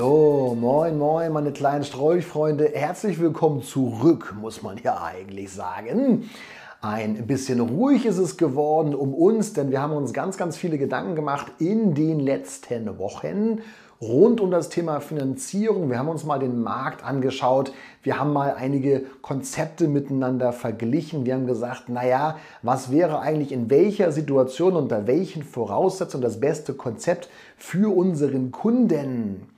[0.00, 2.70] So, moin, moin, meine kleinen Strolchfreunde.
[2.72, 6.30] Herzlich willkommen zurück, muss man ja eigentlich sagen.
[6.80, 10.78] Ein bisschen ruhig ist es geworden um uns, denn wir haben uns ganz, ganz viele
[10.78, 13.60] Gedanken gemacht in den letzten Wochen
[14.00, 15.90] rund um das Thema Finanzierung.
[15.90, 17.70] Wir haben uns mal den Markt angeschaut.
[18.02, 21.26] Wir haben mal einige Konzepte miteinander verglichen.
[21.26, 26.72] Wir haben gesagt, naja, was wäre eigentlich in welcher Situation, unter welchen Voraussetzungen das beste
[26.72, 29.49] Konzept für unseren Kunden?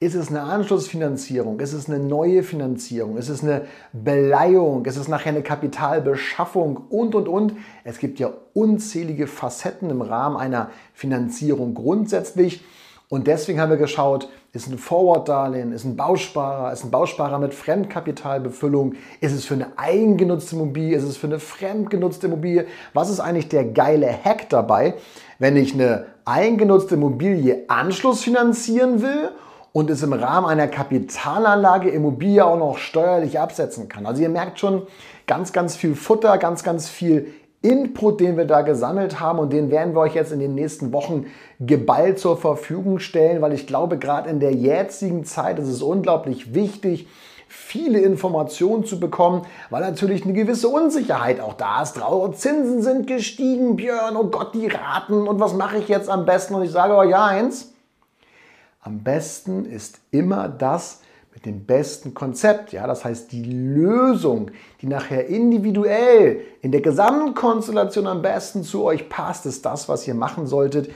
[0.00, 1.58] Ist es eine Anschlussfinanzierung?
[1.58, 3.16] Ist es eine neue Finanzierung?
[3.16, 3.62] Ist es eine
[3.92, 4.84] Beleihung?
[4.84, 6.76] Ist es nachher eine Kapitalbeschaffung?
[6.88, 7.54] Und, und, und.
[7.82, 12.64] Es gibt ja unzählige Facetten im Rahmen einer Finanzierung grundsätzlich.
[13.08, 17.52] Und deswegen haben wir geschaut, ist ein Forward-Darlehen, ist ein Bausparer, ist ein Bausparer mit
[17.52, 22.66] Fremdkapitalbefüllung, ist es für eine eigengenutzte Immobilie, ist es für eine fremdgenutzte Immobilie?
[22.92, 24.94] Was ist eigentlich der geile Hack dabei,
[25.40, 29.30] wenn ich eine eigengenutzte Immobilie anschlussfinanzieren will
[29.72, 34.06] und es im Rahmen einer Kapitalanlage Immobilie auch noch steuerlich absetzen kann.
[34.06, 34.86] Also ihr merkt schon
[35.26, 39.70] ganz, ganz viel Futter, ganz, ganz viel Input, den wir da gesammelt haben und den
[39.70, 41.26] werden wir euch jetzt in den nächsten Wochen
[41.58, 46.54] geballt zur Verfügung stellen, weil ich glaube, gerade in der jetzigen Zeit ist es unglaublich
[46.54, 47.08] wichtig,
[47.48, 51.96] viele Informationen zu bekommen, weil natürlich eine gewisse Unsicherheit auch da ist.
[51.96, 56.26] Trauer, Zinsen sind gestiegen, Björn, oh Gott, die Raten und was mache ich jetzt am
[56.26, 56.54] besten?
[56.54, 57.72] Und ich sage euch ja eins,
[58.88, 61.02] am besten ist immer das
[61.34, 62.72] mit dem besten Konzept.
[62.72, 69.10] Ja, das heißt, die Lösung, die nachher individuell in der Gesamtkonstellation am besten zu euch
[69.10, 70.90] passt, ist das, was ihr machen solltet.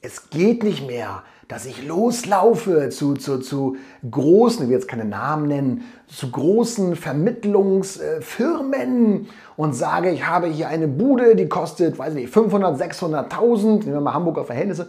[0.00, 3.76] Es geht nicht mehr, dass ich loslaufe zu, zu, zu
[4.10, 10.68] großen, ich will jetzt keine Namen nennen, zu großen Vermittlungsfirmen und sage, ich habe hier
[10.68, 14.88] eine Bude, die kostet, weiß nicht, 500, 600.000, nehmen wir mal Hamburger Verhältnisse,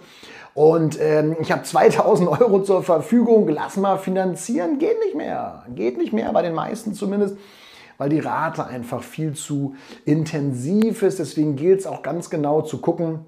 [0.56, 4.80] und ähm, ich habe 2000 Euro zur Verfügung, lass mal finanzieren.
[4.80, 5.66] Geht nicht mehr.
[5.76, 7.38] Geht nicht mehr, bei den meisten zumindest,
[7.98, 11.20] weil die Rate einfach viel zu intensiv ist.
[11.20, 13.26] Deswegen gilt es auch ganz genau zu gucken,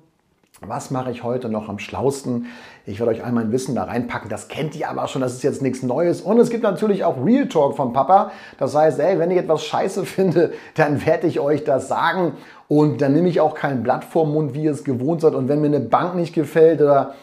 [0.61, 2.47] was mache ich heute noch am schlausten?
[2.85, 4.29] Ich werde euch all mein Wissen da reinpacken.
[4.29, 6.21] Das kennt ihr aber schon, das ist jetzt nichts Neues.
[6.21, 8.31] Und es gibt natürlich auch Real Talk vom Papa.
[8.57, 12.33] Das heißt, ey, wenn ich etwas scheiße finde, dann werde ich euch das sagen.
[12.67, 15.35] Und dann nehme ich auch kein Blatt vorm Mund, wie ihr es gewohnt seid.
[15.35, 17.13] Und wenn mir eine Bank nicht gefällt oder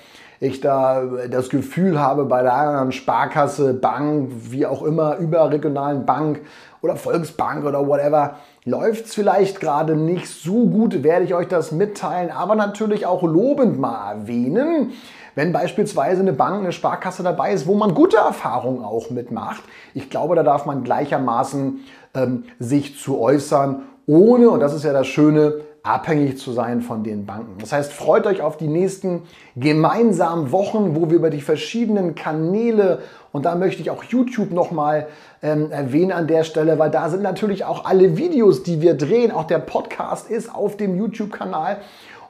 [0.44, 6.41] ich da das Gefühl habe, bei der anderen Sparkasse, Bank, wie auch immer, überregionalen Bank
[6.82, 11.72] oder Volksbank oder whatever, läuft es vielleicht gerade nicht so gut, werde ich euch das
[11.72, 14.93] mitteilen, aber natürlich auch lobend mal erwähnen.
[15.34, 19.62] Wenn beispielsweise eine Bank, eine Sparkasse dabei ist, wo man gute Erfahrungen auch mitmacht,
[19.94, 21.81] ich glaube, da darf man gleichermaßen
[22.15, 27.05] ähm, sich zu äußern, ohne, und das ist ja das Schöne, abhängig zu sein von
[27.05, 27.59] den Banken.
[27.61, 29.22] Das heißt, freut euch auf die nächsten
[29.55, 33.00] gemeinsamen Wochen, wo wir über die verschiedenen Kanäle
[33.33, 35.09] und da möchte ich auch YouTube nochmal
[35.43, 39.31] ähm, erwähnen an der Stelle, weil da sind natürlich auch alle Videos, die wir drehen.
[39.31, 41.78] Auch der Podcast ist auf dem YouTube-Kanal.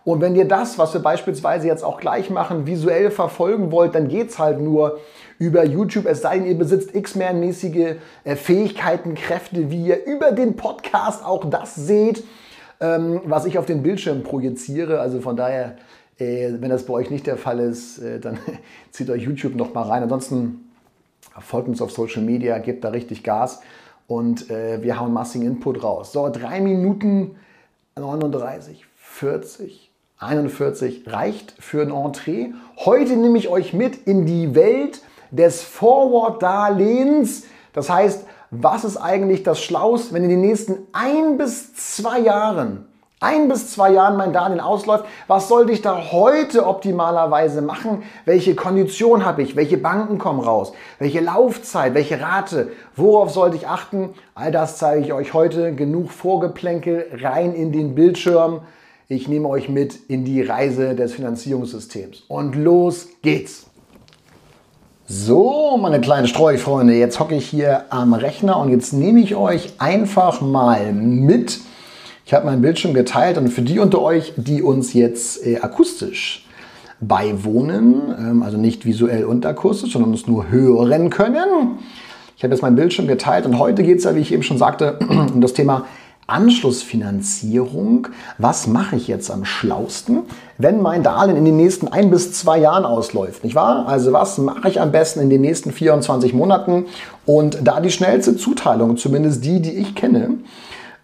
[0.04, 4.08] Und wenn ihr das, was wir beispielsweise jetzt auch gleich machen, visuell verfolgen wollt, dann
[4.08, 4.98] geht es halt nur
[5.38, 6.06] über YouTube.
[6.06, 11.44] Es sei denn, ihr besitzt X-Men-mäßige äh, Fähigkeiten, Kräfte, wie ihr über den Podcast auch
[11.48, 12.24] das seht
[12.80, 15.00] ähm, was ich auf den Bildschirm projiziere.
[15.00, 15.76] Also von daher,
[16.18, 18.38] äh, wenn das bei euch nicht der Fall ist, äh, dann
[18.90, 20.02] zieht euch YouTube noch mal rein.
[20.02, 20.70] Ansonsten
[21.40, 23.60] folgt uns auf Social Media, gebt da richtig Gas
[24.06, 26.12] und äh, wir hauen massigen Input raus.
[26.12, 27.36] So, drei Minuten
[27.96, 32.52] 39, 40, 41 reicht für ein Entree.
[32.76, 37.44] Heute nehme ich euch mit in die Welt des Forward-Darlehens.
[37.72, 38.26] Das heißt,
[38.60, 42.86] was ist eigentlich das Schlauste, wenn in den nächsten ein bis zwei Jahren,
[43.20, 48.02] ein bis zwei Jahren mein Darlehen ausläuft, was sollte ich da heute optimalerweise machen?
[48.24, 49.56] Welche Kondition habe ich?
[49.56, 50.72] Welche Banken kommen raus?
[50.98, 51.94] Welche Laufzeit?
[51.94, 52.70] Welche Rate?
[52.96, 54.10] Worauf sollte ich achten?
[54.34, 55.74] All das zeige ich euch heute.
[55.74, 58.60] Genug Vorgeplänkel rein in den Bildschirm.
[59.08, 62.24] Ich nehme euch mit in die Reise des Finanzierungssystems.
[62.28, 63.66] Und los geht's!
[65.06, 69.74] So, meine kleinen Streufreunde, jetzt hocke ich hier am Rechner und jetzt nehme ich euch
[69.76, 71.60] einfach mal mit.
[72.24, 76.46] Ich habe meinen Bildschirm geteilt und für die unter euch, die uns jetzt äh, akustisch
[77.02, 81.80] beiwohnen, ähm, also nicht visuell und akustisch, sondern uns nur hören können,
[82.38, 84.56] Ich habe jetzt meinen Bildschirm geteilt und heute geht es ja, wie ich eben schon
[84.56, 84.98] sagte,
[85.34, 85.84] um das Thema
[86.26, 88.08] Anschlussfinanzierung.
[88.38, 90.22] Was mache ich jetzt am schlausten,
[90.58, 93.44] wenn mein Darlehen in den nächsten ein bis zwei Jahren ausläuft?
[93.44, 93.86] Nicht wahr?
[93.88, 96.86] Also was mache ich am besten in den nächsten 24 Monaten?
[97.26, 100.38] Und da die schnellste Zuteilung, zumindest die, die ich kenne,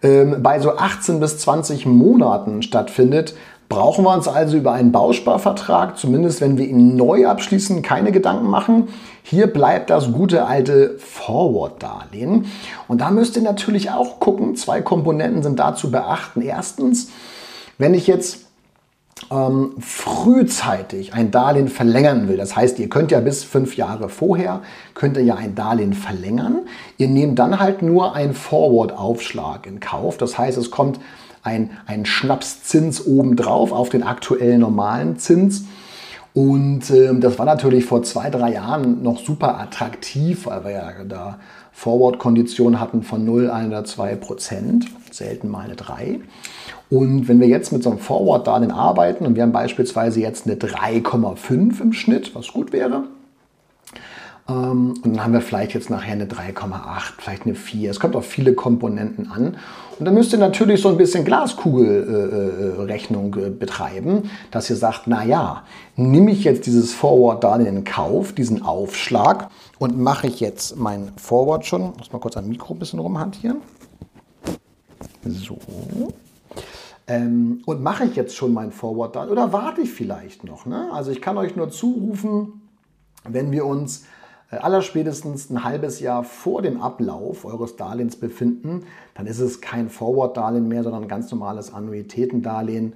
[0.03, 3.35] ähm, bei so 18 bis 20 Monaten stattfindet,
[3.71, 8.47] brauchen wir uns also über einen Bausparvertrag, zumindest wenn wir ihn neu abschließen, keine Gedanken
[8.47, 8.89] machen.
[9.23, 12.47] Hier bleibt das gute alte Forward-Darlehen.
[12.89, 16.41] Und da müsst ihr natürlich auch gucken, zwei Komponenten sind da zu beachten.
[16.41, 17.11] Erstens,
[17.77, 18.47] wenn ich jetzt
[19.31, 24.63] ähm, frühzeitig ein Darlehen verlängern will, das heißt, ihr könnt ja bis fünf Jahre vorher,
[24.95, 26.63] könnt ihr ja ein Darlehen verlängern.
[26.97, 30.17] Ihr nehmt dann halt nur einen Forward-Aufschlag in Kauf.
[30.17, 30.99] Das heißt, es kommt
[31.43, 35.65] ein, ein Schnapszins obendrauf auf den aktuellen normalen Zins.
[36.33, 40.91] Und äh, das war natürlich vor zwei, drei Jahren noch super attraktiv, weil wir ja
[41.07, 41.39] da
[41.73, 46.19] Forward-Konditionen hatten von 0, 1 oder 2 Prozent, selten mal eine 3.
[46.89, 50.55] Und wenn wir jetzt mit so einem Forward-Darlehen arbeiten und wir haben beispielsweise jetzt eine
[50.55, 53.20] 3,5 im Schnitt, was gut wäre, ähm,
[54.47, 57.91] und dann haben wir vielleicht jetzt nachher eine 3,8, vielleicht eine 4.
[57.91, 59.57] Es kommt auf viele Komponenten an.
[59.99, 65.07] Und dann müsst ihr natürlich so ein bisschen Glaskugelrechnung äh, äh, betreiben, dass ihr sagt,
[65.07, 65.63] naja,
[65.95, 71.11] nehme ich jetzt dieses Forward Darlehen in Kauf, diesen Aufschlag und mache ich jetzt mein
[71.17, 73.57] Forward schon, muss mal kurz am Mikro ein bisschen rumhantieren.
[75.23, 75.59] So.
[77.05, 80.65] Ähm, und mache ich jetzt schon mein Forward Darlehen oder warte ich vielleicht noch?
[80.65, 80.89] Ne?
[80.91, 82.61] Also ich kann euch nur zurufen,
[83.23, 84.05] wenn wir uns äh,
[84.57, 90.67] allerspätestens ein halbes Jahr vor dem Ablauf eures Darlehens befinden, dann ist es kein Forward-Darlehen
[90.67, 92.93] mehr, sondern ein ganz normales Annuitätendarlehen.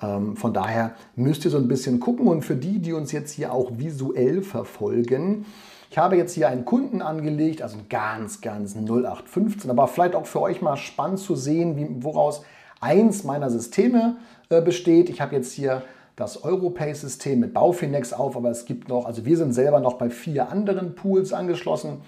[0.00, 3.32] Ähm, von daher müsst ihr so ein bisschen gucken und für die, die uns jetzt
[3.32, 5.46] hier auch visuell verfolgen,
[5.90, 10.40] ich habe jetzt hier einen Kunden angelegt, also ganz, ganz 0815, aber vielleicht auch für
[10.40, 12.42] euch mal spannend zu sehen, wie, woraus
[12.80, 14.16] eins meiner Systeme
[14.48, 15.08] äh, besteht.
[15.08, 15.82] Ich habe jetzt hier
[16.16, 20.08] das Europay-System mit Baufinex auf, aber es gibt noch, also wir sind selber noch bei
[20.08, 21.98] vier anderen Pools angeschlossen.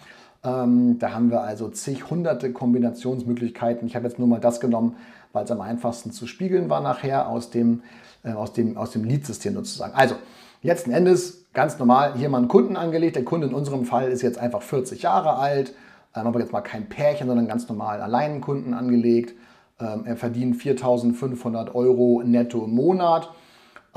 [0.43, 3.87] Ähm, da haben wir also zig hunderte Kombinationsmöglichkeiten.
[3.87, 4.97] Ich habe jetzt nur mal das genommen,
[5.33, 7.83] weil es am einfachsten zu spiegeln war nachher aus dem,
[8.25, 9.93] äh, aus dem, aus dem Lead-System sozusagen.
[9.95, 10.15] Also,
[10.63, 13.17] letzten Endes ganz normal hier mal einen Kunden angelegt.
[13.17, 15.75] Der Kunde in unserem Fall ist jetzt einfach 40 Jahre alt,
[16.17, 19.35] ähm, aber jetzt mal kein Pärchen, sondern ganz normal allein Kunden angelegt.
[19.79, 23.29] Ähm, er verdient 4.500 Euro netto im Monat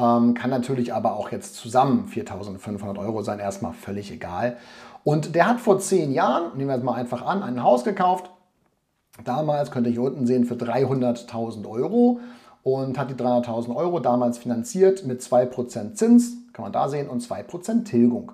[0.01, 4.57] ähm, kann natürlich aber auch jetzt zusammen 4.500 Euro sein, erstmal völlig egal.
[5.03, 8.29] Und der hat vor zehn Jahren, nehmen wir es mal einfach an, ein Haus gekauft.
[9.23, 12.19] Damals könnt ihr hier unten sehen für 300.000 Euro
[12.63, 17.21] und hat die 300.000 Euro damals finanziert mit 2% Zins, kann man da sehen, und
[17.21, 18.31] 2% Tilgung.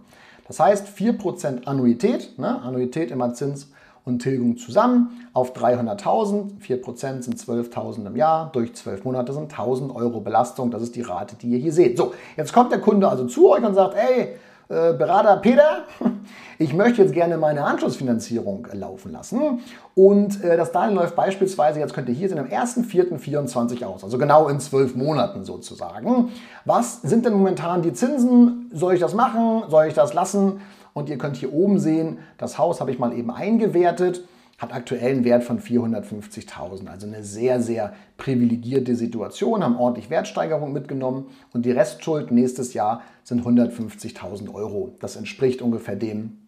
[0.48, 2.62] Das heißt 4% Annuität, ne?
[2.62, 3.72] Annuität immer Zins
[4.08, 6.60] und Tilgung zusammen auf 300.000.
[6.62, 8.50] 4% sind 12.000 im Jahr.
[8.54, 10.72] Durch 12 Monate sind 1.000 Euro Belastung.
[10.72, 11.98] Das ist die Rate, die ihr hier seht.
[11.98, 14.38] So, jetzt kommt der Kunde also zu euch und sagt, hey,
[14.70, 15.84] äh, Berater Peter,
[16.60, 19.60] ich möchte jetzt gerne meine Anschlussfinanzierung laufen lassen.
[19.96, 24.18] Und äh, das Darlehen läuft beispielsweise, jetzt könnt ihr hier sehen, am 1.4.24 aus, also
[24.18, 26.32] genau in zwölf Monaten sozusagen.
[26.66, 28.70] Was sind denn momentan die Zinsen?
[28.74, 29.64] Soll ich das machen?
[29.70, 30.60] Soll ich das lassen?
[30.98, 34.28] Und ihr könnt hier oben sehen, das Haus habe ich mal eben eingewertet,
[34.58, 36.88] hat aktuell einen Wert von 450.000.
[36.88, 43.04] Also eine sehr, sehr privilegierte Situation, haben ordentlich Wertsteigerung mitgenommen und die Restschuld nächstes Jahr
[43.24, 44.96] sind 150.000 Euro.
[45.00, 46.40] Das entspricht ungefähr dem,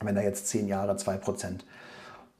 [0.00, 1.58] wenn er jetzt 10 Jahre 2%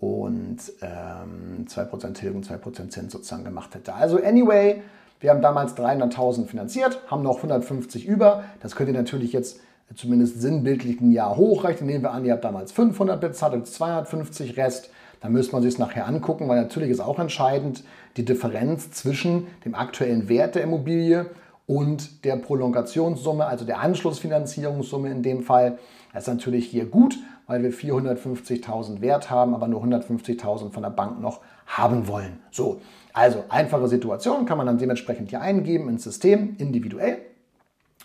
[0.01, 3.93] und ähm, 2% Tilgung, 2% Zins sozusagen gemacht hätte.
[3.93, 4.81] Also anyway,
[5.21, 8.45] wir haben damals 300.000 finanziert, haben noch 150 über.
[8.61, 9.61] Das könnt ihr natürlich jetzt
[9.95, 11.89] zumindest sinnbildlich ein Jahr hochrechnen.
[11.89, 14.91] Nehmen wir an, ihr habt damals 500 bezahlt und 250 Rest.
[15.21, 17.85] Dann müsste man sich es nachher angucken, weil natürlich ist auch entscheidend
[18.17, 21.27] die Differenz zwischen dem aktuellen Wert der Immobilie
[21.67, 25.79] und der Prolongationssumme, also der Anschlussfinanzierungssumme in dem Fall.
[26.13, 30.91] Das ist natürlich hier gut, weil wir 450.000 Wert haben, aber nur 150.000 von der
[30.91, 32.41] Bank noch haben wollen.
[32.51, 32.81] So,
[33.13, 37.19] also einfache Situation kann man dann dementsprechend hier eingeben ins System individuell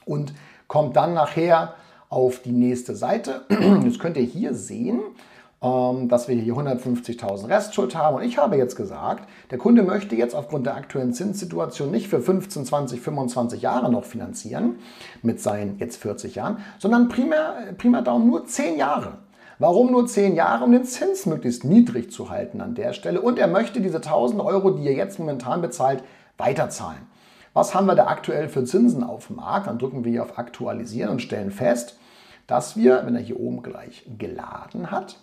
[0.06, 0.34] und
[0.68, 1.74] kommt dann nachher
[2.10, 3.42] auf die nächste Seite.
[3.84, 5.02] Jetzt könnt ihr hier sehen,
[5.62, 8.18] ähm, dass wir hier 150.000 Restschuld haben.
[8.18, 12.22] Und ich habe jetzt gesagt, der Kunde möchte jetzt aufgrund der aktuellen Zinssituation nicht für
[12.22, 14.76] 15, 20, 25 Jahre noch finanzieren
[15.24, 19.18] mit seinen jetzt 40 Jahren, sondern primär, primär Daumen nur 10 Jahre.
[19.60, 20.64] Warum nur 10 Jahre?
[20.64, 23.22] Um den Zins möglichst niedrig zu halten an der Stelle.
[23.22, 26.04] Und er möchte diese 1000 Euro, die er jetzt momentan bezahlt,
[26.38, 27.02] weiterzahlen.
[27.58, 29.66] Was haben wir da aktuell für Zinsen auf dem Markt?
[29.66, 31.98] Dann drücken wir hier auf Aktualisieren und stellen fest,
[32.46, 35.16] dass wir, wenn er hier oben gleich geladen hat,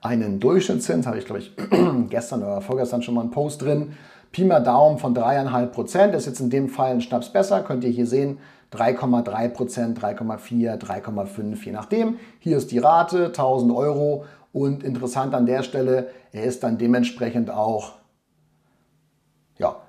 [0.00, 1.54] einen Durchschnittszins, habe ich glaube ich
[2.08, 3.98] gestern oder vorgestern schon mal einen Post drin.
[4.32, 7.84] Pi mal Daumen von 3,5 Prozent ist jetzt in dem Fall ein Schnaps besser, könnt
[7.84, 8.38] ihr hier sehen.
[8.72, 12.16] 3,3 Prozent, 3,4, 3,5, je nachdem.
[12.38, 14.24] Hier ist die Rate, 1000 Euro.
[14.54, 17.98] Und interessant an der Stelle, er ist dann dementsprechend auch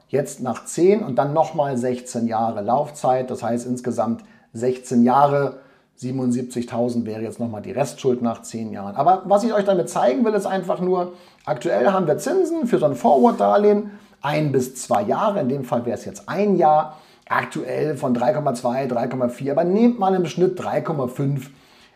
[0.09, 3.31] jetzt nach 10 und dann nochmal 16 Jahre Laufzeit.
[3.31, 4.23] Das heißt insgesamt
[4.53, 5.59] 16 Jahre
[6.01, 8.95] 77.000 wäre jetzt nochmal die Restschuld nach 10 Jahren.
[8.95, 11.13] Aber was ich euch damit zeigen will, ist einfach nur,
[11.45, 15.85] aktuell haben wir Zinsen für so ein Forward-Darlehen, ein bis zwei Jahre, in dem Fall
[15.85, 16.97] wäre es jetzt ein Jahr,
[17.27, 21.47] aktuell von 3,2, 3,4, aber nehmt mal im Schnitt 3,5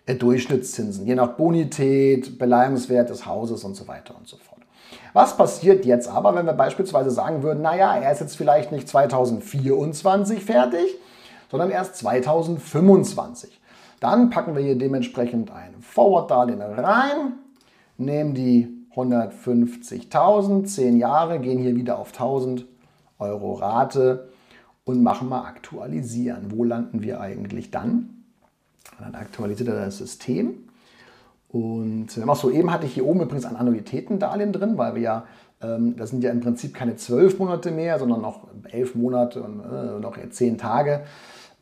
[0.06, 4.63] äh, Durchschnittszinsen, je nach Bonität, Beleihungswert des Hauses und so weiter und so fort.
[5.14, 8.88] Was passiert jetzt aber, wenn wir beispielsweise sagen würden, naja, er ist jetzt vielleicht nicht
[8.88, 10.98] 2024 fertig,
[11.50, 13.60] sondern erst 2025?
[14.00, 17.34] Dann packen wir hier dementsprechend ein Forward-Darlehen rein,
[17.98, 22.66] nehmen die 150.000, 10 Jahre, gehen hier wieder auf 1000
[23.20, 24.30] Euro Rate
[24.84, 26.52] und machen mal aktualisieren.
[26.52, 28.24] Wo landen wir eigentlich dann?
[29.00, 30.70] Dann aktualisiert er das System.
[31.54, 35.24] Und auch so eben hatte ich hier oben übrigens ein Annuitätendarlehen drin, weil wir ja,
[35.62, 39.60] ähm, das sind ja im Prinzip keine zwölf Monate mehr, sondern noch elf Monate und
[39.60, 41.02] äh, noch zehn Tage.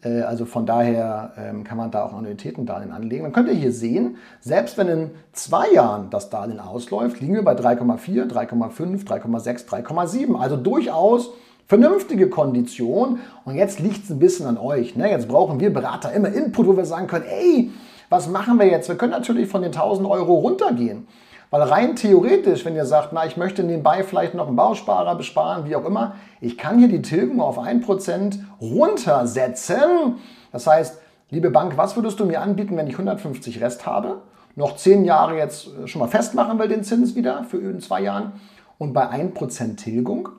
[0.01, 3.23] Äh, also von daher ähm, kann man da auch Annuitätendarlehen anlegen.
[3.23, 7.43] Dann könnt ihr hier sehen, selbst wenn in zwei Jahren das Darlehen ausläuft, liegen wir
[7.43, 10.39] bei 3,4, 3,5, 3,6, 3,7.
[10.39, 11.31] Also durchaus
[11.67, 13.19] vernünftige Kondition.
[13.43, 14.95] Und jetzt liegt es ein bisschen an euch.
[14.95, 15.11] Ne?
[15.11, 17.71] Jetzt brauchen wir Berater immer Input, wo wir sagen können, ey,
[18.11, 18.89] was machen wir jetzt?
[18.89, 21.07] Wir können natürlich von den 1000 Euro runtergehen.
[21.49, 25.65] Weil rein theoretisch, wenn ihr sagt, na, ich möchte nebenbei vielleicht noch einen Bausparer besparen,
[25.65, 30.17] wie auch immer, ich kann hier die Tilgung auf 1% runtersetzen.
[30.51, 30.99] Das heißt,
[31.29, 34.21] liebe Bank, was würdest du mir anbieten, wenn ich 150 Rest habe?
[34.57, 38.01] Noch 10 Jahre jetzt äh, schon mal festmachen will den Zins wieder für in zwei
[38.01, 38.33] Jahren
[38.77, 40.29] und bei 1% Tilgung.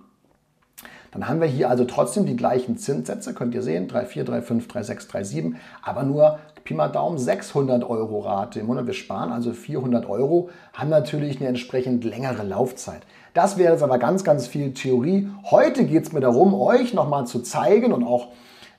[1.12, 5.10] Dann haben wir hier also trotzdem die gleichen Zinssätze, könnt ihr sehen, 3,4, 3,5, 3,6,
[5.10, 8.86] 3,7, aber nur Pi mal Daumen 600 Euro Rate im Monat.
[8.86, 13.02] Wir sparen also 400 Euro, haben natürlich eine entsprechend längere Laufzeit.
[13.34, 15.28] Das wäre jetzt aber ganz, ganz viel Theorie.
[15.50, 18.28] Heute geht es mir darum, euch nochmal zu zeigen und auch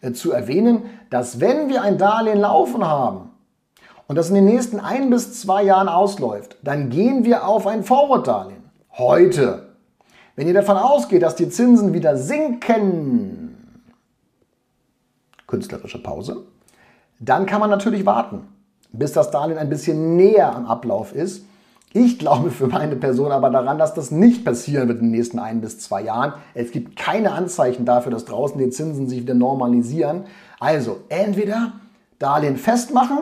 [0.01, 3.31] äh, zu erwähnen, dass wenn wir ein Darlehen laufen haben
[4.07, 7.83] und das in den nächsten ein bis zwei Jahren ausläuft, dann gehen wir auf ein
[7.83, 8.63] Forward-Darlehen.
[8.97, 9.72] Heute.
[10.35, 13.79] Wenn ihr davon ausgeht, dass die Zinsen wieder sinken,
[15.45, 16.45] künstlerische Pause,
[17.19, 18.47] dann kann man natürlich warten,
[18.91, 21.45] bis das Darlehen ein bisschen näher am Ablauf ist.
[21.95, 25.37] Ich glaube für meine Person aber daran, dass das nicht passieren wird in den nächsten
[25.37, 26.33] ein bis zwei Jahren.
[26.55, 30.23] Es gibt keine Anzeichen dafür, dass draußen die Zinsen sich wieder normalisieren.
[30.59, 31.73] Also entweder
[32.17, 33.19] Darlehen festmachen,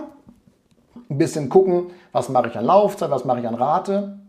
[1.09, 4.20] ein bisschen gucken, was mache ich an Laufzeit, was mache ich an Rate.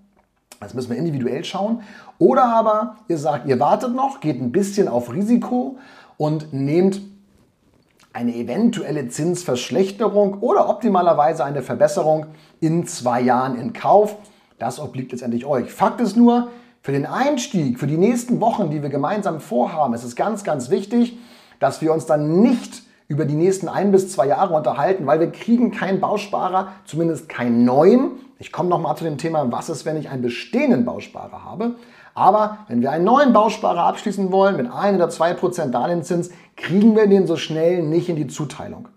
[0.62, 1.82] Das müssen wir individuell schauen.
[2.18, 5.78] Oder aber ihr sagt, ihr wartet noch, geht ein bisschen auf Risiko
[6.16, 7.00] und nehmt
[8.12, 12.26] eine eventuelle Zinsverschlechterung oder optimalerweise eine Verbesserung
[12.60, 14.16] in zwei Jahren in Kauf.
[14.58, 15.72] Das obliegt letztendlich euch.
[15.72, 16.48] Fakt ist nur,
[16.82, 20.68] für den Einstieg, für die nächsten Wochen, die wir gemeinsam vorhaben, ist es ganz, ganz
[20.68, 21.16] wichtig,
[21.60, 25.30] dass wir uns dann nicht über die nächsten ein bis zwei Jahre unterhalten, weil wir
[25.30, 28.12] kriegen keinen Bausparer, zumindest keinen neuen.
[28.42, 31.76] Ich komme nochmal zu dem Thema, was ist, wenn ich einen bestehenden Bausparer habe.
[32.12, 37.06] Aber wenn wir einen neuen Bausparer abschließen wollen mit 1 oder 2% Darlehenszins, kriegen wir
[37.06, 38.88] den so schnell nicht in die Zuteilung.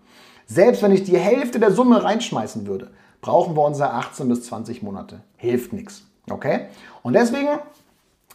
[0.46, 4.82] Selbst wenn ich die Hälfte der Summe reinschmeißen würde, brauchen wir unsere 18 bis 20
[4.82, 5.20] Monate.
[5.36, 6.02] Hilft nichts.
[6.28, 6.66] Okay?
[7.04, 7.60] Und deswegen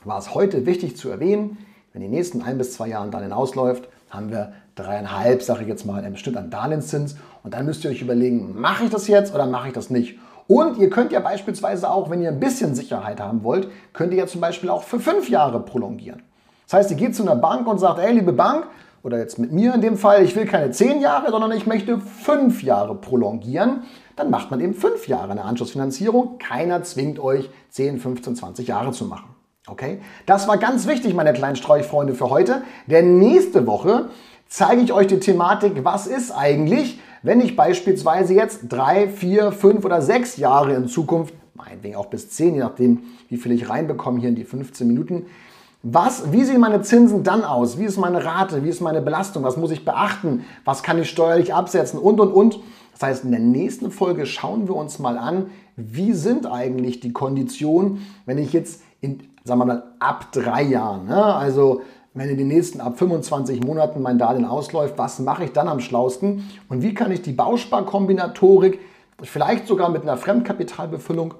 [0.05, 1.57] war es heute wichtig zu erwähnen,
[1.91, 5.85] wenn die nächsten ein bis zwei Jahren Darlehen ausläuft, haben wir dreieinhalb, sage ich jetzt
[5.85, 7.17] mal, im Schnitt an Darlehenszins.
[7.43, 10.17] Und dann müsst ihr euch überlegen, mache ich das jetzt oder mache ich das nicht?
[10.51, 14.17] Und ihr könnt ja beispielsweise auch, wenn ihr ein bisschen Sicherheit haben wollt, könnt ihr
[14.17, 16.23] ja zum Beispiel auch für fünf Jahre prolongieren.
[16.65, 18.67] Das heißt, ihr geht zu einer Bank und sagt, ey, liebe Bank,
[19.01, 21.99] oder jetzt mit mir in dem Fall, ich will keine zehn Jahre, sondern ich möchte
[21.99, 23.83] fünf Jahre prolongieren.
[24.17, 26.37] Dann macht man eben fünf Jahre eine Anschlussfinanzierung.
[26.37, 29.33] Keiner zwingt euch, 10, 15, 20 Jahre zu machen.
[29.67, 30.01] Okay?
[30.25, 32.61] Das war ganz wichtig, meine kleinen Streuchfreunde, für heute.
[32.87, 34.09] Denn nächste Woche
[34.49, 39.85] zeige ich euch die Thematik, was ist eigentlich, wenn ich beispielsweise jetzt drei, vier, fünf
[39.85, 44.19] oder sechs Jahre in Zukunft, meinetwegen auch bis zehn, je nachdem, wie viel ich reinbekomme
[44.19, 45.25] hier in die 15 Minuten,
[45.83, 47.79] was, wie sehen meine Zinsen dann aus?
[47.79, 48.63] Wie ist meine Rate?
[48.63, 49.43] Wie ist meine Belastung?
[49.43, 50.45] Was muss ich beachten?
[50.63, 51.99] Was kann ich steuerlich absetzen?
[51.99, 52.59] Und, und, und.
[52.93, 57.13] Das heißt, in der nächsten Folge schauen wir uns mal an, wie sind eigentlich die
[57.13, 61.23] Konditionen, wenn ich jetzt in, sagen wir mal, ab drei Jahren, ne?
[61.23, 61.81] also
[62.13, 65.79] wenn in den nächsten ab 25 Monaten mein Darlehen ausläuft, was mache ich dann am
[65.79, 68.79] schlausten und wie kann ich die Bausparkombinatorik
[69.23, 71.35] vielleicht sogar mit einer Fremdkapitalbefüllung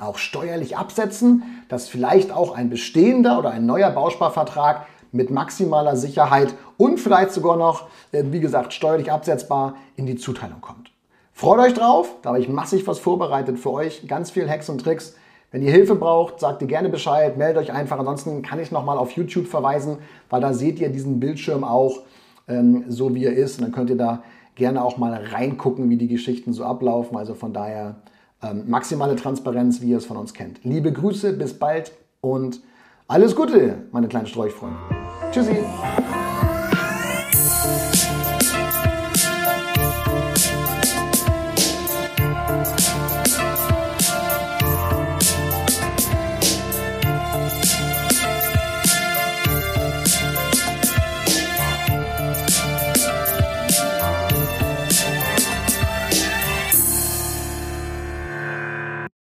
[0.00, 6.54] auch steuerlich absetzen, dass vielleicht auch ein bestehender oder ein neuer Bausparvertrag mit maximaler Sicherheit
[6.76, 10.90] und vielleicht sogar noch, äh, wie gesagt, steuerlich absetzbar in die Zuteilung kommt.
[11.32, 14.82] Freut euch drauf, da habe ich massig was vorbereitet für euch, ganz viel Hacks und
[14.82, 15.14] Tricks.
[15.56, 17.98] Wenn ihr Hilfe braucht, sagt ihr gerne Bescheid, meldet euch einfach.
[17.98, 19.96] Ansonsten kann ich nochmal auf YouTube verweisen,
[20.28, 22.02] weil da seht ihr diesen Bildschirm auch
[22.46, 23.56] ähm, so, wie er ist.
[23.58, 24.22] Und dann könnt ihr da
[24.54, 27.16] gerne auch mal reingucken, wie die Geschichten so ablaufen.
[27.16, 27.96] Also von daher
[28.42, 30.62] ähm, maximale Transparenz, wie ihr es von uns kennt.
[30.62, 32.60] Liebe Grüße, bis bald und
[33.08, 34.76] alles Gute, meine kleinen Streuchfreunde.
[35.32, 35.56] Tschüssi.